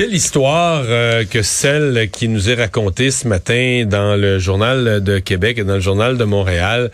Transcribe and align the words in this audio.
Quelle 0.00 0.14
histoire 0.14 0.84
euh, 0.88 1.26
que 1.26 1.42
celle 1.42 2.08
qui 2.10 2.28
nous 2.28 2.48
est 2.48 2.54
racontée 2.54 3.10
ce 3.10 3.28
matin 3.28 3.84
dans 3.86 4.16
le 4.16 4.38
journal 4.38 5.02
de 5.04 5.18
Québec 5.18 5.58
et 5.58 5.64
dans 5.64 5.74
le 5.74 5.80
journal 5.80 6.16
de 6.16 6.24
Montréal. 6.24 6.90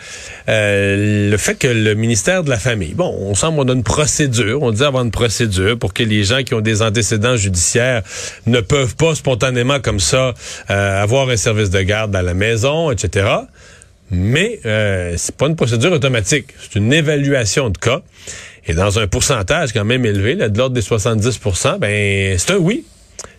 Euh, 0.48 1.30
le 1.30 1.36
fait 1.36 1.54
que 1.54 1.68
le 1.68 1.94
ministère 1.94 2.42
de 2.42 2.50
la 2.50 2.58
Famille, 2.58 2.94
bon, 2.94 3.16
on 3.20 3.36
semble 3.36 3.60
on 3.60 3.68
a 3.68 3.74
une 3.74 3.84
procédure, 3.84 4.60
on 4.60 4.72
dit 4.72 4.82
avoir 4.82 5.04
une 5.04 5.12
procédure 5.12 5.78
pour 5.78 5.94
que 5.94 6.02
les 6.02 6.24
gens 6.24 6.42
qui 6.42 6.54
ont 6.54 6.60
des 6.60 6.82
antécédents 6.82 7.36
judiciaires 7.36 8.02
ne 8.46 8.60
peuvent 8.60 8.96
pas 8.96 9.14
spontanément 9.14 9.78
comme 9.78 10.00
ça 10.00 10.34
euh, 10.70 11.00
avoir 11.00 11.28
un 11.28 11.36
service 11.36 11.70
de 11.70 11.82
garde 11.82 12.16
à 12.16 12.22
la 12.22 12.34
maison, 12.34 12.90
etc. 12.90 13.28
Mais 14.10 14.58
euh, 14.66 15.14
c'est 15.16 15.36
pas 15.36 15.46
une 15.46 15.54
procédure 15.54 15.92
automatique, 15.92 16.46
c'est 16.60 16.80
une 16.80 16.92
évaluation 16.92 17.70
de 17.70 17.78
cas. 17.78 18.02
Et 18.66 18.74
dans 18.74 18.98
un 18.98 19.06
pourcentage 19.06 19.72
quand 19.72 19.84
même 19.84 20.04
élevé, 20.04 20.34
là, 20.34 20.48
de 20.48 20.58
l'ordre 20.58 20.74
des 20.74 20.82
70% 20.82 21.78
ben 21.78 22.36
c'est 22.36 22.50
un 22.50 22.56
oui. 22.56 22.84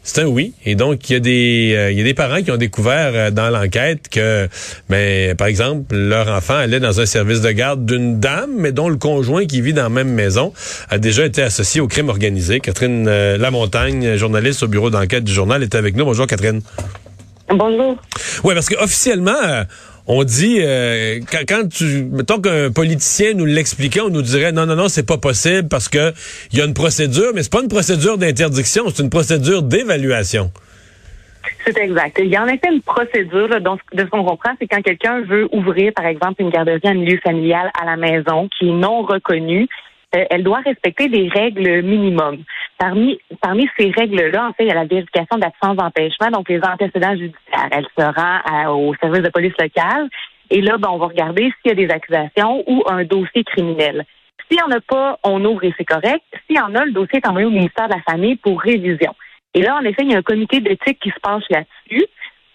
C'est 0.07 0.21
un 0.21 0.27
oui. 0.27 0.53
Et 0.65 0.75
donc, 0.75 1.09
il 1.09 1.13
y 1.13 1.15
a 1.17 1.19
des, 1.19 1.73
euh, 1.75 1.91
il 1.91 1.97
y 1.97 2.01
a 2.01 2.03
des 2.05 2.13
parents 2.13 2.41
qui 2.41 2.49
ont 2.49 2.57
découvert 2.57 3.11
euh, 3.13 3.29
dans 3.29 3.49
l'enquête 3.49 4.07
que, 4.09 4.47
ben, 4.87 5.35
par 5.35 5.47
exemple, 5.47 5.93
leur 5.93 6.29
enfant 6.29 6.55
allait 6.55 6.79
dans 6.79 7.01
un 7.01 7.05
service 7.05 7.41
de 7.41 7.51
garde 7.51 7.85
d'une 7.85 8.17
dame, 8.17 8.51
mais 8.57 8.71
dont 8.71 8.87
le 8.87 8.95
conjoint 8.95 9.45
qui 9.45 9.59
vit 9.59 9.73
dans 9.73 9.83
la 9.83 9.89
même 9.89 10.13
maison 10.13 10.53
a 10.89 10.97
déjà 10.97 11.25
été 11.25 11.41
associé 11.41 11.81
au 11.81 11.89
crime 11.89 12.07
organisé. 12.07 12.61
Catherine 12.61 13.05
euh, 13.09 13.37
Lamontagne, 13.37 14.15
journaliste 14.15 14.63
au 14.63 14.69
bureau 14.69 14.89
d'enquête 14.89 15.25
du 15.25 15.33
journal, 15.33 15.61
est 15.61 15.75
avec 15.75 15.97
nous. 15.97 16.05
Bonjour, 16.05 16.25
Catherine. 16.25 16.61
Bonjour. 17.49 17.97
Oui, 18.45 18.53
parce 18.53 18.69
qu'officiellement, 18.69 19.35
euh, 19.45 19.63
on 20.07 20.23
dit 20.23 20.59
euh, 20.61 21.19
quand, 21.31 21.43
quand 21.47 21.69
tu 21.69 22.05
mettons 22.05 22.39
qu'un 22.39 22.71
politicien 22.71 23.33
nous 23.33 23.45
l'expliquait, 23.45 24.01
on 24.01 24.09
nous 24.09 24.21
dirait 24.21 24.51
non 24.51 24.65
non 24.65 24.75
non 24.75 24.87
c'est 24.87 25.05
pas 25.05 25.17
possible 25.17 25.67
parce 25.67 25.89
que 25.89 26.13
il 26.51 26.59
y 26.59 26.61
a 26.61 26.65
une 26.65 26.73
procédure, 26.73 27.31
mais 27.35 27.43
c'est 27.43 27.51
pas 27.51 27.61
une 27.61 27.67
procédure 27.67 28.17
d'interdiction, 28.17 28.85
c'est 28.87 29.03
une 29.03 29.09
procédure 29.09 29.63
d'évaluation. 29.63 30.51
C'est 31.65 31.77
exact. 31.77 32.17
Il 32.19 32.29
y 32.29 32.35
a 32.35 32.43
en 32.43 32.47
effet 32.47 32.69
une 32.71 32.81
procédure, 32.81 33.47
là, 33.47 33.59
donc, 33.59 33.79
de 33.93 34.03
ce 34.03 34.09
qu'on 34.09 34.23
comprend, 34.23 34.51
c'est 34.59 34.67
quand 34.67 34.81
quelqu'un 34.81 35.21
veut 35.21 35.47
ouvrir, 35.51 35.91
par 35.93 36.05
exemple, 36.05 36.41
une 36.41 36.49
garderie 36.49 36.79
en 36.85 36.95
milieu 36.95 37.19
familial 37.23 37.71
à 37.79 37.85
la 37.85 37.97
maison 37.97 38.49
qui 38.57 38.69
est 38.69 38.73
non 38.73 39.01
reconnue, 39.01 39.67
euh, 40.15 40.25
elle 40.29 40.43
doit 40.43 40.59
respecter 40.59 41.09
des 41.09 41.27
règles 41.27 41.81
minimum. 41.83 42.43
Parmi, 42.77 43.19
parmi 43.41 43.67
ces 43.77 43.91
règles-là, 43.91 44.47
en 44.47 44.53
fait, 44.53 44.63
il 44.63 44.67
y 44.67 44.71
a 44.71 44.75
la 44.75 44.85
vérification 44.85 45.37
d'absence 45.37 45.75
d'empêchement, 45.75 46.29
donc 46.31 46.47
les 46.49 46.61
antécédents 46.63 47.15
judiciaires. 47.15 47.69
Elle 47.71 47.87
se 47.97 48.03
rend 48.03 48.39
à- 48.45 48.71
au 48.71 48.95
service 48.95 49.23
de 49.23 49.29
police 49.29 49.53
locale 49.59 50.07
et 50.49 50.61
là, 50.61 50.77
ben, 50.77 50.89
on 50.91 50.97
va 50.97 51.07
regarder 51.07 51.51
s'il 51.61 51.69
y 51.69 51.71
a 51.71 51.87
des 51.87 51.89
accusations 51.93 52.63
ou 52.67 52.83
un 52.87 53.03
dossier 53.03 53.43
criminel. 53.43 54.05
S'il 54.47 54.57
n'y 54.57 54.63
en 54.63 54.77
a 54.77 54.79
pas, 54.79 55.19
on 55.23 55.43
ouvre 55.43 55.63
et 55.65 55.73
c'est 55.77 55.85
correct. 55.85 56.23
S'il 56.45 56.55
y 56.55 56.59
en 56.59 56.73
a, 56.75 56.85
le 56.85 56.91
dossier 56.93 57.17
est 57.17 57.27
envoyé 57.27 57.45
au 57.45 57.51
ministère 57.51 57.89
de 57.89 57.95
la 57.95 58.01
Famille 58.09 58.37
pour 58.37 58.61
révision. 58.61 59.13
Et 59.53 59.61
là, 59.61 59.75
en 59.75 59.83
effet, 59.83 60.03
il 60.03 60.11
y 60.11 60.15
a 60.15 60.19
un 60.19 60.21
comité 60.21 60.61
d'éthique 60.61 60.99
qui 60.99 61.09
se 61.09 61.19
penche 61.21 61.43
là-dessus. 61.49 62.05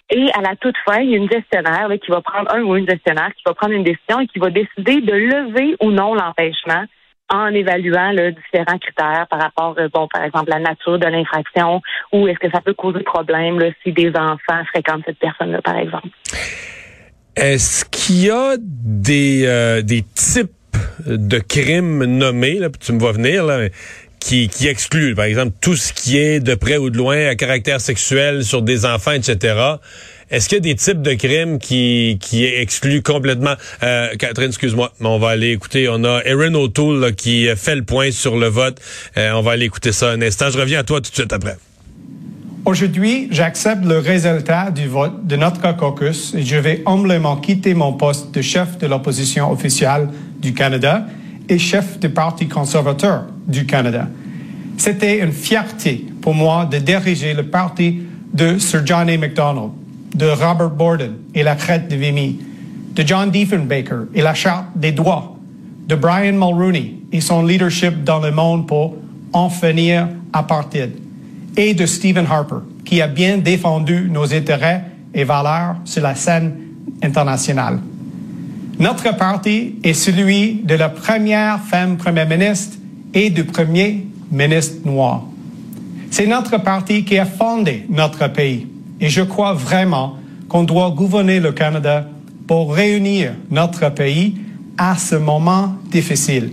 Et 0.08 0.26
à 0.32 0.40
la 0.40 0.56
toute 0.56 0.76
fin, 0.86 1.00
il 1.00 1.10
y 1.10 1.14
a 1.14 1.18
une 1.18 1.30
gestionnaire 1.30 1.88
là, 1.88 1.98
qui 1.98 2.10
va 2.10 2.20
prendre 2.20 2.54
un 2.54 2.62
ou 2.62 2.76
une 2.76 2.88
gestionnaire 2.88 3.30
qui 3.34 3.42
va 3.44 3.54
prendre 3.54 3.74
une 3.74 3.84
décision 3.84 4.20
et 4.20 4.26
qui 4.26 4.38
va 4.38 4.50
décider 4.50 5.00
de 5.00 5.12
lever 5.12 5.76
ou 5.80 5.90
non 5.90 6.14
l'empêchement 6.14 6.84
en 7.32 7.48
évaluant 7.48 8.12
là, 8.12 8.30
différents 8.30 8.78
critères 8.78 9.26
par 9.30 9.40
rapport, 9.40 9.74
euh, 9.78 9.88
bon, 9.92 10.06
par 10.12 10.22
exemple, 10.22 10.50
la 10.50 10.58
nature 10.58 10.98
de 10.98 11.06
l'infraction 11.06 11.80
ou 12.12 12.28
est-ce 12.28 12.38
que 12.38 12.50
ça 12.50 12.60
peut 12.60 12.74
causer 12.74 13.00
problème 13.00 13.58
là, 13.58 13.70
si 13.82 13.92
des 13.92 14.10
enfants 14.10 14.62
fréquentent 14.68 15.02
cette 15.06 15.18
personne-là, 15.18 15.62
par 15.62 15.76
exemple? 15.78 16.08
Est-ce 17.34 17.86
qu'il 17.86 18.26
y 18.26 18.30
a 18.30 18.56
des, 18.58 19.44
euh, 19.46 19.80
des 19.80 20.02
types 20.02 20.50
de 21.06 21.38
crimes 21.38 22.04
nommés, 22.04 22.58
là, 22.58 22.68
tu 22.68 22.92
me 22.92 23.00
vas 23.00 23.12
venir, 23.12 23.44
là, 23.44 23.68
qui, 24.20 24.48
qui 24.48 24.68
excluent, 24.68 25.14
par 25.14 25.24
exemple, 25.24 25.52
tout 25.60 25.74
ce 25.74 25.92
qui 25.92 26.18
est 26.18 26.40
de 26.40 26.54
près 26.54 26.76
ou 26.76 26.90
de 26.90 26.98
loin 26.98 27.26
à 27.26 27.34
caractère 27.34 27.80
sexuel 27.80 28.44
sur 28.44 28.62
des 28.62 28.84
enfants, 28.84 29.12
etc. 29.12 29.78
Est-ce 30.32 30.48
qu'il 30.48 30.56
y 30.56 30.60
a 30.60 30.62
des 30.62 30.74
types 30.74 31.02
de 31.02 31.12
crimes 31.12 31.58
qui, 31.58 32.16
qui 32.18 32.46
excluent 32.46 33.02
complètement... 33.02 33.52
Euh, 33.82 34.08
Catherine, 34.18 34.48
excuse-moi, 34.48 34.90
mais 34.98 35.08
on 35.08 35.18
va 35.18 35.28
aller 35.28 35.50
écouter. 35.50 35.90
On 35.90 36.02
a 36.04 36.22
Erin 36.24 36.54
O'Toole 36.54 37.14
qui 37.14 37.46
fait 37.54 37.76
le 37.76 37.82
point 37.82 38.10
sur 38.10 38.38
le 38.38 38.46
vote. 38.46 38.80
Euh, 39.18 39.32
on 39.34 39.42
va 39.42 39.52
aller 39.52 39.66
écouter 39.66 39.92
ça 39.92 40.10
un 40.10 40.22
instant. 40.22 40.48
Je 40.48 40.58
reviens 40.58 40.80
à 40.80 40.84
toi 40.84 41.02
tout 41.02 41.10
de 41.10 41.14
suite 41.14 41.34
après. 41.34 41.58
Aujourd'hui, 42.64 43.28
j'accepte 43.30 43.84
le 43.84 43.98
résultat 43.98 44.70
du 44.70 44.86
vote 44.86 45.26
de 45.26 45.36
notre 45.36 45.76
caucus 45.76 46.32
et 46.34 46.42
je 46.42 46.56
vais 46.56 46.82
humblement 46.86 47.36
quitter 47.36 47.74
mon 47.74 47.92
poste 47.92 48.32
de 48.32 48.40
chef 48.40 48.78
de 48.78 48.86
l'opposition 48.86 49.50
officielle 49.50 50.08
du 50.40 50.54
Canada 50.54 51.04
et 51.46 51.58
chef 51.58 51.98
du 51.98 52.08
Parti 52.08 52.48
conservateur 52.48 53.26
du 53.46 53.66
Canada. 53.66 54.08
C'était 54.78 55.18
une 55.18 55.32
fierté 55.32 56.06
pour 56.22 56.32
moi 56.32 56.64
de 56.64 56.78
diriger 56.78 57.34
le 57.34 57.42
parti 57.42 58.00
de 58.32 58.58
Sir 58.58 58.80
John 58.86 59.10
A. 59.10 59.18
Macdonald, 59.18 59.72
de 60.14 60.26
Robert 60.26 60.70
Borden 60.70 61.14
et 61.34 61.42
la 61.42 61.54
crête 61.54 61.88
de 61.88 61.96
Vimy, 61.96 62.38
de 62.94 63.06
John 63.06 63.30
Diefenbaker 63.30 64.06
et 64.14 64.22
la 64.22 64.34
charte 64.34 64.66
des 64.76 64.92
droits, 64.92 65.36
de 65.88 65.94
Brian 65.94 66.34
Mulroney 66.34 66.94
et 67.12 67.20
son 67.20 67.44
leadership 67.44 68.04
dans 68.04 68.20
le 68.20 68.30
monde 68.30 68.66
pour 68.66 68.96
en 69.32 69.48
finir 69.48 70.08
apartheid, 70.32 70.92
et 71.56 71.74
de 71.74 71.86
Stephen 71.86 72.26
Harper, 72.30 72.64
qui 72.84 73.00
a 73.00 73.06
bien 73.06 73.38
défendu 73.38 74.08
nos 74.10 74.32
intérêts 74.32 74.84
et 75.14 75.24
valeurs 75.24 75.76
sur 75.84 76.02
la 76.02 76.14
scène 76.14 76.54
internationale. 77.02 77.78
Notre 78.78 79.16
parti 79.16 79.76
est 79.82 79.94
celui 79.94 80.62
de 80.64 80.74
la 80.74 80.88
première 80.88 81.60
femme 81.60 81.96
première 81.96 82.28
ministre 82.28 82.76
et 83.14 83.30
du 83.30 83.44
premier 83.44 84.06
ministre 84.30 84.86
noir. 84.86 85.24
C'est 86.10 86.26
notre 86.26 86.58
parti 86.62 87.04
qui 87.04 87.18
a 87.18 87.26
fondé 87.26 87.86
notre 87.88 88.28
pays 88.28 88.66
et 89.00 89.08
je 89.08 89.22
crois 89.22 89.52
vraiment 89.52 90.16
qu'on 90.48 90.64
doit 90.64 90.90
gouverner 90.90 91.40
le 91.40 91.52
Canada 91.52 92.06
pour 92.46 92.74
réunir 92.74 93.34
notre 93.50 93.88
pays 93.90 94.36
à 94.78 94.96
ce 94.96 95.14
moment 95.14 95.76
difficile. 95.90 96.52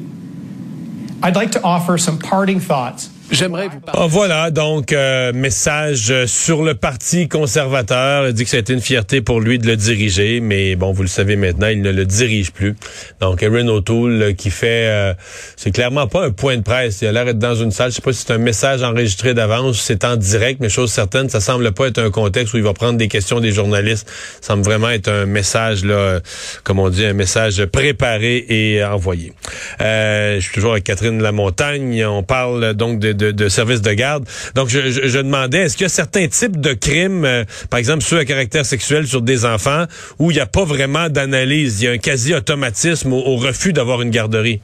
I'd 1.22 1.36
like 1.36 1.52
to 1.52 1.60
offer 1.64 1.98
some 1.98 2.18
parting 2.18 2.60
thoughts 2.60 3.10
J'aimerais 3.32 3.68
vous 3.68 3.80
parler. 3.80 4.02
Ah, 4.02 4.08
voilà, 4.08 4.50
donc, 4.50 4.92
euh, 4.92 5.32
message 5.34 6.10
euh, 6.10 6.26
sur 6.26 6.64
le 6.64 6.74
Parti 6.74 7.28
conservateur. 7.28 8.28
Il 8.28 8.34
dit 8.34 8.44
que 8.44 8.50
ça 8.50 8.58
a 8.58 8.60
été 8.60 8.74
une 8.74 8.82
fierté 8.82 9.22
pour 9.22 9.40
lui 9.40 9.60
de 9.60 9.68
le 9.68 9.76
diriger, 9.76 10.40
mais 10.40 10.76
bon, 10.76 10.94
vous 10.94 11.04
le 11.04 11.08
savez 11.08 11.36
maintenant, 11.36 11.68
il 11.68 11.82
ne 11.82 11.92
le 11.92 12.06
dirige 12.06 12.52
plus. 12.52 12.76
Donc, 13.20 13.44
Erin 13.44 13.68
O'Toole 13.68 14.22
euh, 14.22 14.34
qui 14.34 14.50
fait... 14.50 15.16
c'est 15.56 15.72
clairement 15.72 16.08
pas 16.08 16.26
un 16.26 16.32
point 16.32 16.58
de 16.58 16.64
presse. 16.64 17.02
Il 17.02 17.08
a 17.08 17.12
l'air 17.12 17.26
d'être 17.26 17.40
dans 17.40 17.56
une 17.56 17.72
salle. 17.72 17.92
Je 17.92 17.98
sais 17.98 18.02
pas 18.02 18.14
si 18.14 18.24
c'est 18.26 18.34
un 18.34 18.40
message 18.40 18.82
enregistré 18.82 19.34
d'avance, 19.34 19.80
c'est 19.80 20.04
en 20.06 20.16
direct, 20.16 20.60
mais 20.60 20.70
chose 20.70 20.92
certaine, 20.92 21.30
ça 21.30 21.40
semble 21.40 21.72
pas 21.72 21.88
être 21.88 22.00
un 22.00 22.10
contexte 22.10 22.54
où 22.54 22.58
il 22.58 22.64
va 22.64 22.74
prendre 22.74 22.98
des 22.98 23.08
questions 23.08 23.40
des 23.40 23.52
journalistes. 23.52 24.10
Ça 24.42 24.54
semble 24.54 24.64
vraiment 24.64 24.90
être 24.90 25.10
un 25.10 25.26
message, 25.26 25.86
là, 25.86 26.20
comme 26.64 26.80
on 26.80 26.90
dit, 26.90 27.06
un 27.06 27.14
message 27.14 27.64
préparé 27.66 28.46
et 28.50 28.84
envoyé. 28.84 29.34
je 29.80 30.40
suis 30.40 30.54
toujours 30.54 30.72
avec 30.72 30.84
Catherine 30.84 31.22
Lamontagne. 31.22 32.06
On 32.06 32.24
parle 32.24 32.74
donc 32.74 33.00
de 33.00 33.19
de, 33.20 33.50
services 33.50 33.82
de 33.82 33.94
garde. 33.94 34.26
Donc, 34.56 34.70
je, 34.70 35.18
demandais, 35.18 35.60
est-ce 35.60 35.78
qu'il 35.78 35.84
y 35.84 35.86
a 35.86 35.90
certains 35.90 36.28
types 36.28 36.60
de 36.60 36.74
crimes, 36.74 37.26
euh, 37.26 37.44
par 37.70 37.80
exemple 37.80 38.02
ceux 38.02 38.18
à 38.18 38.26
caractère 38.26 38.66
sexuel 38.66 39.06
sur 39.06 39.22
des 39.22 39.46
enfants, 39.46 39.86
où 40.18 40.32
il 40.32 40.36
n'y 40.36 40.40
a 40.40 40.46
pas 40.46 40.64
vraiment 40.64 41.10
d'analyse, 41.10 41.82
il 41.82 41.86
y 41.86 41.88
a 41.88 41.92
un 41.92 41.98
quasi-automatisme 41.98 43.14
au, 43.14 43.36
refus 43.36 43.74
d'avoir 43.74 44.02
une 44.02 44.10
garderie? 44.10 44.62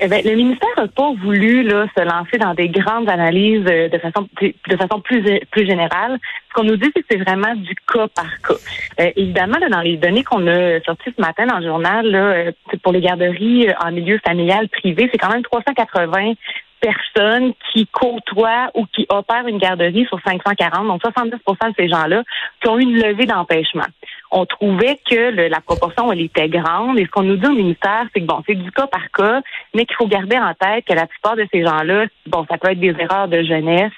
Eh 0.00 0.06
bien, 0.06 0.20
le 0.24 0.36
ministère 0.36 0.68
n'a 0.76 0.86
pas 0.86 1.12
voulu 1.24 1.68
se 1.68 2.04
lancer 2.04 2.38
dans 2.38 2.54
des 2.54 2.68
grandes 2.68 3.08
analyses 3.08 3.66
euh, 3.68 3.88
de 3.88 3.98
façon 3.98 4.28
de 4.40 5.44
plus 5.50 5.66
générale. 5.66 6.18
Ce 6.48 6.54
qu'on 6.54 6.62
nous 6.62 6.76
dit, 6.76 6.88
c'est 6.94 7.02
que 7.02 7.06
c'est 7.10 7.16
vraiment 7.16 7.52
du 7.56 7.74
cas 7.92 8.06
par 8.14 8.30
cas. 8.46 8.54
Euh, 9.00 9.10
évidemment, 9.16 9.56
dans 9.68 9.80
les 9.80 9.96
données 9.96 10.22
qu'on 10.22 10.46
a 10.46 10.80
sorties 10.82 11.10
ce 11.16 11.20
matin 11.20 11.46
dans 11.46 11.58
le 11.58 11.66
journal, 11.66 12.54
pour 12.84 12.92
les 12.92 13.00
garderies 13.00 13.68
en 13.84 13.90
milieu 13.90 14.20
familial 14.24 14.68
privé, 14.68 15.08
c'est 15.10 15.18
quand 15.18 15.32
même 15.32 15.42
380 15.42 16.34
personnes 16.80 17.52
qui 17.72 17.86
côtoient 17.86 18.70
ou 18.74 18.86
qui 18.86 19.06
opèrent 19.08 19.46
une 19.46 19.58
garderie 19.58 20.06
sur 20.06 20.20
540, 20.24 20.86
donc 20.86 21.00
70 21.02 21.30
de 21.30 21.74
ces 21.76 21.88
gens-là, 21.88 22.22
qui 22.60 22.68
ont 22.68 22.78
eu 22.78 22.82
une 22.82 23.00
levée 23.00 23.26
d'empêchement. 23.26 23.86
On 24.30 24.44
trouvait 24.44 24.98
que 25.08 25.48
la 25.48 25.60
proportion, 25.60 26.12
elle 26.12 26.20
était 26.20 26.48
grande. 26.48 26.98
Et 26.98 27.04
ce 27.06 27.10
qu'on 27.10 27.22
nous 27.22 27.36
dit 27.36 27.46
au 27.46 27.54
ministère, 27.54 28.06
c'est 28.12 28.20
que 28.20 28.26
bon, 28.26 28.42
c'est 28.46 28.54
du 28.54 28.70
cas 28.72 28.86
par 28.86 29.10
cas, 29.10 29.40
mais 29.74 29.86
qu'il 29.86 29.96
faut 29.96 30.06
garder 30.06 30.36
en 30.36 30.52
tête 30.54 30.84
que 30.84 30.94
la 30.94 31.06
plupart 31.06 31.36
de 31.36 31.46
ces 31.52 31.64
gens-là, 31.64 32.06
bon, 32.26 32.44
ça 32.50 32.58
peut 32.58 32.70
être 32.70 32.80
des 32.80 32.94
erreurs 32.98 33.28
de 33.28 33.42
jeunesse, 33.42 33.92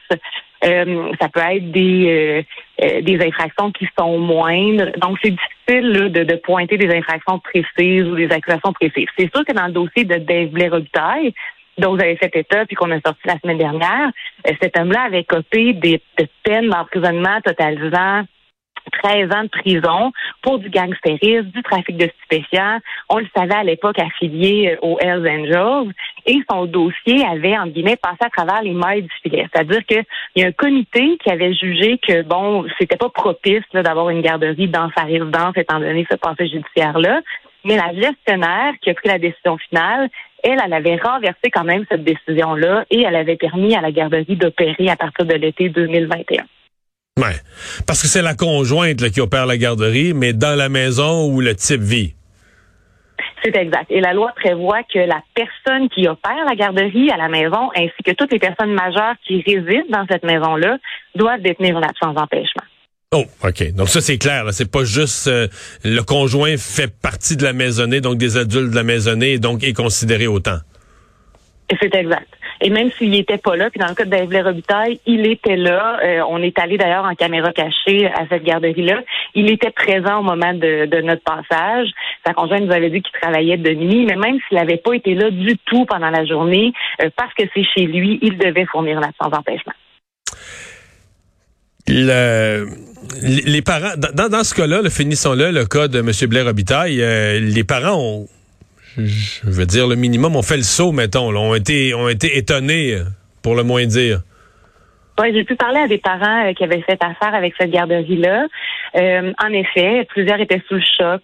euh, 0.64 1.12
ça 1.20 1.28
peut 1.28 1.40
être 1.40 1.70
des 1.72 2.06
euh, 2.06 2.42
euh, 2.84 3.00
des 3.00 3.18
infractions 3.26 3.72
qui 3.72 3.88
sont 3.98 4.18
moindres. 4.18 4.92
Donc, 4.98 5.18
c'est 5.22 5.30
difficile 5.30 6.10
de, 6.12 6.24
de, 6.24 6.34
pointer 6.36 6.76
des 6.76 6.94
infractions 6.94 7.38
précises 7.38 8.04
ou 8.04 8.14
des 8.14 8.30
accusations 8.30 8.72
précises. 8.72 9.08
C'est 9.18 9.30
sûr 9.34 9.44
que 9.44 9.52
dans 9.52 9.66
le 9.66 9.72
dossier 9.72 10.04
de 10.04 10.16
Dave 10.16 10.48
Blair 10.48 10.72
Robitaille, 10.72 11.34
dont 11.80 11.94
vous 11.94 12.02
avez 12.02 12.16
fait 12.16 12.34
état 12.34 12.64
puis 12.66 12.76
qu'on 12.76 12.90
a 12.90 13.00
sorti 13.00 13.20
la 13.26 13.38
semaine 13.38 13.58
dernière, 13.58 14.10
euh, 14.46 14.52
cet 14.60 14.78
homme-là 14.78 15.02
avait 15.02 15.24
copé 15.24 15.72
des, 15.72 16.00
peines 16.44 16.68
d'emprisonnement 16.68 17.40
totalisant 17.42 18.24
13 19.02 19.30
ans 19.32 19.42
de 19.44 19.48
prison 19.48 20.12
pour 20.42 20.58
du 20.58 20.70
gangstérisme, 20.70 21.48
du 21.50 21.62
trafic 21.62 21.96
de 21.96 22.10
stupéfiants. 22.18 22.78
On 23.08 23.18
le 23.18 23.26
savait 23.36 23.54
à 23.54 23.64
l'époque 23.64 23.98
affilié 23.98 24.72
euh, 24.72 24.86
aux 24.86 24.98
Hells 25.00 25.28
Angels 25.28 25.92
et 26.26 26.38
son 26.50 26.66
dossier 26.66 27.24
avait, 27.24 27.56
en 27.58 27.66
guillemets, 27.66 27.96
passé 27.96 28.18
à 28.20 28.30
travers 28.30 28.62
les 28.62 28.72
mailles 28.72 29.02
du 29.02 29.10
filet. 29.22 29.46
C'est-à-dire 29.52 29.84
qu'il 29.86 30.04
y 30.36 30.42
a 30.42 30.48
un 30.48 30.52
comité 30.52 31.18
qui 31.22 31.30
avait 31.30 31.54
jugé 31.54 31.98
que, 31.98 32.22
bon, 32.22 32.66
c'était 32.78 32.96
pas 32.96 33.08
propice 33.08 33.64
d'avoir 33.72 34.10
une 34.10 34.22
garderie 34.22 34.68
dans 34.68 34.90
sa 34.96 35.04
résidence 35.04 35.56
étant 35.56 35.80
donné 35.80 36.06
ce 36.10 36.16
passé 36.16 36.48
judiciaire-là. 36.48 37.20
Mais 37.64 37.76
la 37.76 37.92
gestionnaire 37.92 38.72
qui 38.80 38.90
a 38.90 38.94
pris 38.94 39.08
la 39.08 39.18
décision 39.18 39.58
finale, 39.58 40.08
elle, 40.42 40.58
elle 40.64 40.72
avait 40.72 40.96
renversé 40.96 41.50
quand 41.52 41.64
même 41.64 41.84
cette 41.90 42.04
décision-là 42.04 42.84
et 42.90 43.02
elle 43.02 43.16
avait 43.16 43.36
permis 43.36 43.74
à 43.74 43.80
la 43.80 43.92
garderie 43.92 44.36
d'opérer 44.36 44.88
à 44.88 44.96
partir 44.96 45.26
de 45.26 45.34
l'été 45.34 45.68
2021. 45.68 46.44
Ouais, 47.18 47.36
parce 47.86 48.00
que 48.00 48.08
c'est 48.08 48.22
la 48.22 48.34
conjointe 48.34 49.10
qui 49.10 49.20
opère 49.20 49.46
la 49.46 49.56
garderie, 49.56 50.14
mais 50.14 50.32
dans 50.32 50.56
la 50.56 50.68
maison 50.68 51.26
où 51.26 51.40
le 51.40 51.54
type 51.54 51.82
vit. 51.82 52.14
C'est 53.42 53.56
exact. 53.56 53.86
Et 53.90 54.00
la 54.00 54.12
loi 54.12 54.32
prévoit 54.36 54.82
que 54.82 54.98
la 54.98 55.22
personne 55.34 55.88
qui 55.88 56.06
opère 56.08 56.44
la 56.46 56.54
garderie 56.54 57.10
à 57.10 57.16
la 57.16 57.28
maison, 57.28 57.70
ainsi 57.74 58.02
que 58.04 58.12
toutes 58.12 58.32
les 58.32 58.38
personnes 58.38 58.72
majeures 58.72 59.14
qui 59.26 59.42
résident 59.42 59.84
dans 59.88 60.06
cette 60.10 60.24
maison-là, 60.24 60.78
doivent 61.14 61.40
détenir 61.40 61.78
une 61.78 61.84
absence 61.84 62.14
d'empêchement. 62.14 62.64
Oh, 63.12 63.24
OK. 63.42 63.72
Donc 63.72 63.88
ça, 63.88 64.00
c'est 64.00 64.18
clair. 64.18 64.44
C'est 64.52 64.70
pas 64.70 64.84
juste 64.84 65.26
euh, 65.26 65.48
le 65.82 66.00
conjoint 66.02 66.56
fait 66.56 66.92
partie 67.02 67.36
de 67.36 67.42
la 67.42 67.52
maisonnée, 67.52 68.00
donc 68.00 68.18
des 68.18 68.36
adultes 68.36 68.70
de 68.70 68.76
la 68.76 68.84
maisonnée, 68.84 69.38
donc 69.38 69.64
est 69.64 69.72
considéré 69.72 70.28
autant. 70.28 70.58
C'est 71.80 71.92
exact. 71.92 72.28
Et 72.60 72.70
même 72.70 72.92
s'il 72.92 73.10
n'était 73.10 73.38
pas 73.38 73.56
là, 73.56 73.68
puis 73.68 73.80
dans 73.80 73.88
le 73.88 73.94
cas 73.94 74.04
de 74.04 74.44
Robitaille, 74.44 75.00
il 75.06 75.26
était 75.26 75.56
là. 75.56 75.98
Euh, 76.04 76.22
on 76.28 76.40
est 76.40 76.56
allé 76.60 76.78
d'ailleurs 76.78 77.04
en 77.04 77.16
caméra 77.16 77.52
cachée 77.52 78.06
à 78.06 78.28
cette 78.28 78.44
garderie-là. 78.44 79.00
Il 79.34 79.50
était 79.50 79.72
présent 79.72 80.20
au 80.20 80.22
moment 80.22 80.54
de, 80.54 81.00
notre 81.00 81.24
passage. 81.24 81.88
Sa 82.24 82.32
conjointe 82.32 82.62
nous 82.62 82.72
avait 82.72 82.90
dit 82.90 83.02
qu'il 83.02 83.20
travaillait 83.20 83.56
de 83.56 83.72
nuit, 83.72 84.06
mais 84.06 84.16
même 84.16 84.38
s'il 84.46 84.56
n'avait 84.56 84.76
pas 84.76 84.94
été 84.94 85.14
là 85.14 85.30
du 85.30 85.56
tout 85.64 85.84
pendant 85.84 86.10
la 86.10 86.24
journée, 86.24 86.72
euh, 87.02 87.10
parce 87.16 87.34
que 87.34 87.42
c'est 87.54 87.64
chez 87.74 87.86
lui, 87.86 88.20
il 88.22 88.38
devait 88.38 88.66
fournir 88.66 89.00
l'absence 89.00 89.32
d'empêchement. 89.32 89.72
Le, 91.90 92.66
les 93.22 93.62
parents, 93.62 93.96
dans, 93.96 94.28
dans 94.28 94.44
ce 94.44 94.54
cas-là, 94.54 94.82
le 94.82 94.90
finissons-le, 94.90 95.50
le 95.50 95.64
cas 95.66 95.88
de 95.88 95.98
M. 95.98 96.10
Blair 96.28 96.46
Robitaille, 96.46 97.02
euh, 97.02 97.40
les 97.40 97.64
parents 97.64 97.98
ont, 97.98 98.26
je 98.96 99.50
veux 99.50 99.66
dire 99.66 99.86
le 99.86 99.96
minimum, 99.96 100.36
ont 100.36 100.42
fait 100.42 100.56
le 100.56 100.62
saut, 100.62 100.92
mettons, 100.92 101.34
ont 101.34 101.54
été, 101.54 101.94
ont 101.94 102.08
été 102.08 102.36
étonnés, 102.38 102.98
pour 103.42 103.54
le 103.54 103.62
moins 103.64 103.84
dire. 103.86 104.20
Oui, 105.18 105.32
j'ai 105.34 105.44
pu 105.44 105.54
parler 105.56 105.80
à 105.80 105.88
des 105.88 105.98
parents 105.98 106.46
euh, 106.46 106.52
qui 106.54 106.64
avaient 106.64 106.80
fait 106.82 106.98
affaire 107.02 107.34
avec 107.34 107.54
cette 107.58 107.70
garderie-là. 107.70 108.46
Euh, 108.96 109.32
en 109.42 109.52
effet, 109.52 110.06
plusieurs 110.08 110.40
étaient 110.40 110.62
sous 110.68 110.76
le 110.76 110.82
choc. 110.98 111.22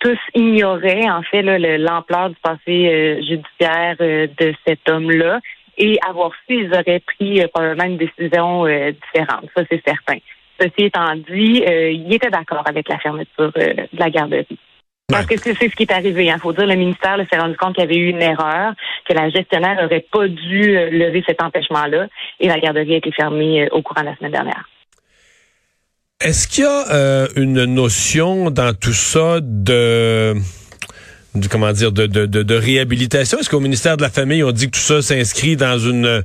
tous 0.00 0.18
ignoraient 0.34 1.08
en 1.08 1.22
fait 1.22 1.42
l'ampleur 1.42 2.30
du 2.30 2.36
passé 2.42 3.20
judiciaire 3.22 3.96
de 3.98 4.54
cet 4.66 4.88
homme-là 4.88 5.40
et 5.78 5.98
avoir 6.06 6.32
su, 6.46 6.64
ils 6.64 6.72
auraient 6.72 7.00
pris 7.00 7.46
probablement 7.48 7.84
une 7.84 7.98
décision 7.98 8.66
différente. 8.66 9.46
Ça, 9.56 9.62
c'est 9.70 9.82
certain. 9.86 10.18
Ceci 10.60 10.86
étant 10.86 11.14
dit, 11.14 11.62
euh, 11.68 11.92
il 11.92 12.12
était 12.12 12.30
d'accord 12.30 12.64
avec 12.66 12.88
la 12.88 12.98
fermeture 12.98 13.52
euh, 13.56 13.74
de 13.92 13.98
la 13.98 14.10
garderie. 14.10 14.58
Parce 15.08 15.24
que 15.24 15.38
c'est 15.38 15.54
ce 15.54 15.74
qui 15.74 15.84
est 15.84 15.92
arrivé. 15.92 16.24
Il 16.24 16.30
hein. 16.30 16.38
faut 16.38 16.52
dire, 16.52 16.66
le 16.66 16.74
ministère 16.74 17.16
s'est 17.30 17.38
rendu 17.38 17.56
compte 17.56 17.74
qu'il 17.74 17.84
y 17.84 17.86
avait 17.86 17.96
eu 17.96 18.08
une 18.08 18.20
erreur, 18.20 18.74
que 19.08 19.14
la 19.14 19.30
gestionnaire 19.30 19.80
n'aurait 19.80 20.04
pas 20.12 20.26
dû 20.26 20.76
euh, 20.76 20.90
lever 20.90 21.22
cet 21.26 21.42
empêchement-là, 21.42 22.08
et 22.40 22.48
la 22.48 22.58
garderie 22.58 22.94
a 22.94 22.96
été 22.98 23.12
fermée 23.12 23.68
au 23.70 23.82
courant 23.82 24.02
de 24.02 24.06
la 24.06 24.16
semaine 24.16 24.32
dernière. 24.32 24.68
Est-ce 26.20 26.48
qu'il 26.48 26.64
y 26.64 26.66
a 26.66 27.28
une 27.36 27.64
notion 27.64 28.50
dans 28.50 28.74
tout 28.74 28.92
ça 28.92 29.38
de 29.40 30.34
comment 31.50 31.72
dire 31.72 31.92
de, 31.92 32.06
de, 32.06 32.26
de, 32.26 32.54
réhabilitation? 32.54 33.38
Est-ce 33.38 33.50
qu'au 33.50 33.60
ministère 33.60 33.96
de 33.96 34.02
la 34.02 34.10
Famille, 34.10 34.42
on 34.42 34.50
dit 34.50 34.66
que 34.66 34.78
tout 34.78 34.82
ça 34.82 35.02
s'inscrit 35.02 35.56
dans 35.56 35.78
une 35.78 36.24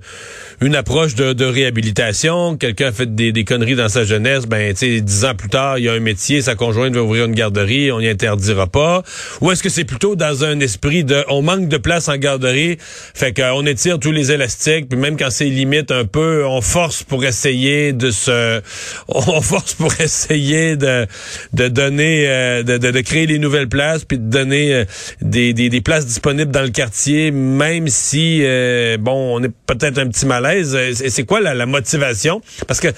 une 0.62 0.76
approche 0.76 1.16
de, 1.16 1.34
de 1.34 1.46
réhabilitation? 1.46 2.56
Quelqu'un 2.58 2.88
a 2.88 2.92
fait 2.92 3.14
des, 3.14 3.32
des 3.32 3.44
conneries 3.44 3.76
dans 3.76 3.90
sa 3.90 4.06
jeunesse, 4.06 4.46
ben 4.46 4.74
tu 4.74 4.80
sais, 4.80 5.02
dix 5.02 5.26
ans 5.26 5.36
plus 5.36 5.50
tard, 5.50 5.78
il 5.78 5.86
y 5.86 5.90
a 5.90 5.94
un 5.94 6.00
métier, 6.00 6.42
sa 6.42 6.56
conjointe 6.56 6.94
va 6.94 7.04
ouvrir 7.04 7.26
une 7.26 7.36
garderie, 7.36 7.92
on 7.92 8.00
n'y 8.00 8.08
interdira 8.08 8.68
pas. 8.68 9.04
Ou 9.42 9.52
est-ce 9.52 9.62
que 9.62 9.70
c'est 9.70 9.84
plutôt 9.84 10.16
dans 10.16 10.46
un 10.46 10.60
esprit 10.62 11.04
de 11.04 11.24
on 11.28 11.42
manque 11.42 11.68
de 11.68 11.78
place 11.78 12.08
en 12.08 12.16
garderie, 12.16 12.78
fait 12.80 13.34
qu'on 13.34 13.66
étire 13.66 14.00
tous 14.00 14.12
les 14.12 14.32
élastiques, 14.32 14.88
puis 14.90 14.98
même 14.98 15.18
quand 15.18 15.30
c'est 15.30 15.46
limite 15.46 15.92
un 15.92 16.06
peu, 16.06 16.46
on 16.46 16.62
force 16.62 17.04
pour 17.04 17.26
essayer 17.26 17.92
de 17.92 18.10
se 18.10 18.62
on 19.10 19.42
force 19.42 19.74
pour 19.74 19.94
essayer 20.00 20.78
de 20.78 21.06
de 21.52 21.68
donner 21.68 22.26
euh, 22.28 22.64
de, 22.64 22.78
de, 22.78 23.02
créer 23.02 23.28
les 23.28 23.40
nouvelles 23.40 23.68
places 23.68 24.06
puis 24.06 24.18
de 24.18 24.30
donner 24.30 24.86
euh, 25.22 25.54
des, 25.54 25.54
des, 25.54 25.82
places 25.82 26.06
disponibles 26.06 26.52
dans 26.52 26.62
le 26.62 26.70
quartier, 26.70 27.32
même 27.32 27.88
si, 27.88 28.42
euh, 28.44 28.98
bon, 28.98 29.40
on 29.40 29.44
est 29.44 29.54
peut-être 29.66 30.00
un 30.00 30.08
petit 30.08 30.26
malaise. 30.26 30.76
Euh, 30.76 30.92
c'est 30.94 31.26
quoi 31.26 31.40
la, 31.42 31.66
motivation? 31.66 32.42
Parce 32.68 32.80
que 32.80 32.90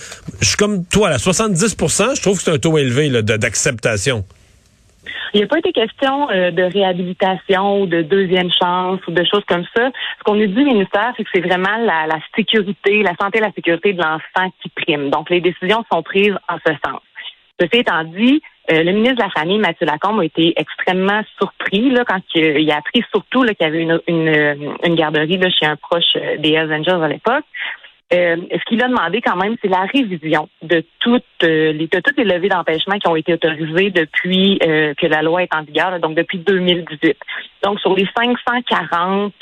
je 0.42 0.46
suis 0.48 0.58
comme 0.58 0.86
toi, 0.86 1.10
à 1.10 1.18
70% 1.18 2.16
je 2.16 2.22
trouve 2.22 2.38
que 2.38 2.44
c'est 2.44 2.52
un 2.52 2.58
taux 2.58 2.78
élevé 2.78 3.10
d'acceptation. 3.22 4.24
Il 5.36 5.40
n'y 5.40 5.44
a 5.44 5.48
pas 5.48 5.60
été 5.60 5.74
question 5.74 6.30
euh, 6.30 6.52
de 6.52 6.64
réhabilitation 6.64 7.82
ou 7.82 7.88
de 7.88 8.04
deuxième 8.04 8.50
chance 8.52 9.02
ou 9.06 9.12
de 9.12 9.22
choses 9.26 9.44
comme 9.50 9.66
ça. 9.76 9.90
Ce 10.18 10.24
qu'on 10.24 10.36
nous 10.36 10.48
dit, 10.48 10.64
ministère, 10.64 11.14
c'est 11.18 11.26
que 11.26 11.30
c'est 11.34 11.42
vraiment 11.42 11.76
la, 11.78 12.08
la, 12.08 12.20
sécurité, 12.36 13.04
la 13.04 13.14
santé 13.20 13.40
et 13.40 13.42
la 13.42 13.52
sécurité 13.52 13.92
de 13.92 14.02
l'enfant 14.02 14.50
qui 14.62 14.70
prime. 14.70 15.10
Donc, 15.10 15.30
les 15.30 15.42
décisions 15.42 15.84
sont 15.92 16.04
prises 16.04 16.36
en 16.48 16.56
ce 16.66 16.72
sens. 16.86 17.02
Ceci 17.60 17.80
étant 17.80 18.06
dit, 18.06 18.42
euh, 18.72 18.84
le 18.84 18.92
ministre 18.92 19.16
de 19.16 19.22
la 19.22 19.30
Famille, 19.30 19.60
Mathieu 19.60 19.86
Lacombe, 19.86 20.20
a 20.20 20.26
été 20.26 20.54
extrêmement 20.58 21.22
surpris 21.38 21.90
là, 21.90 22.04
quand 22.06 22.22
il, 22.36 22.72
a 22.72 22.78
appris 22.78 23.04
surtout 23.12 23.44
qu'il 23.44 23.56
y 23.60 23.64
avait 23.64 23.82
une, 23.82 24.02
une, 24.08 24.96
garderie 24.96 25.38
là, 25.38 25.50
chez 25.50 25.66
un 25.66 25.76
proche 25.76 26.16
euh, 26.16 26.38
des 26.38 26.54
Hells 26.54 26.74
Angels 26.74 27.04
à 27.04 27.08
l'époque. 27.08 27.46
Euh, 28.14 28.38
ce 28.52 28.64
qu'il 28.66 28.84
a 28.84 28.88
demandé 28.88 29.20
quand 29.22 29.36
même, 29.36 29.56
c'est 29.62 29.68
la 29.68 29.86
révision 29.92 30.48
de 30.62 30.84
toutes 31.00 31.24
les 31.42 31.74
de 31.74 32.00
toutes 32.00 32.18
les 32.18 32.24
levées 32.24 32.50
d'empêchement 32.50 33.00
qui 33.00 33.08
ont 33.08 33.16
été 33.16 33.34
autorisées 33.34 33.90
depuis 33.90 34.60
que 34.60 35.08
la 35.08 35.24
loi 35.24 35.42
est 35.42 35.56
en 35.56 35.64
vigueur, 35.64 36.00
donc 36.00 36.16
depuis 36.16 36.38
2018. 36.38 37.18
Donc 37.64 37.80
sur 37.80 37.96
les 37.96 38.08
540 38.16 39.34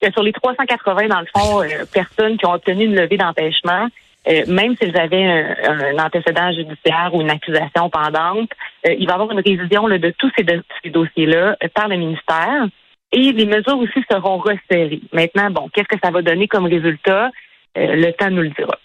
que 0.00 0.12
sur 0.12 0.22
les 0.22 0.32
380, 0.32 1.08
dans 1.08 1.20
le 1.20 1.26
fond, 1.34 1.62
euh, 1.62 1.84
personnes 1.92 2.36
qui 2.38 2.46
ont 2.46 2.52
obtenu 2.52 2.84
une 2.84 2.94
levée 2.94 3.16
d'empêchement, 3.16 3.88
euh, 4.28 4.44
même 4.46 4.76
s'ils 4.76 4.96
avaient 4.96 5.24
un, 5.24 5.98
antécédent 5.98 6.52
judiciaire 6.52 7.10
ou 7.12 7.20
une 7.20 7.30
accusation 7.30 7.90
pendante, 7.90 8.50
euh, 8.86 8.94
il 8.98 9.06
va 9.06 9.12
y 9.12 9.14
avoir 9.14 9.30
une 9.32 9.40
révision 9.40 9.88
de 9.88 10.14
tous 10.18 10.30
ces, 10.36 10.44
ces 10.82 10.90
dossiers-là 10.90 11.56
par 11.74 11.88
le 11.88 11.96
ministère. 11.96 12.66
Et 13.10 13.32
les 13.32 13.46
mesures 13.46 13.78
aussi 13.78 14.04
seront 14.10 14.38
resserrées. 14.38 15.00
Maintenant, 15.12 15.50
bon, 15.50 15.68
qu'est-ce 15.72 15.88
que 15.88 15.98
ça 16.02 16.10
va 16.10 16.20
donner 16.22 16.46
comme 16.46 16.66
résultat? 16.66 17.30
le 17.76 18.10
temps 18.10 18.28
nous 18.28 18.42
le 18.42 18.48
dira. 18.48 18.76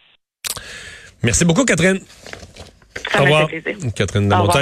Merci 1.23 1.45
beaucoup, 1.45 1.65
Catherine. 1.65 1.99
Ça 3.11 3.21
Au 3.21 3.23
revoir. 3.23 3.49
Catherine 3.95 4.29
de 4.29 4.35